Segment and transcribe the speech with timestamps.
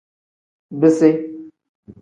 [0.79, 1.09] Bisi.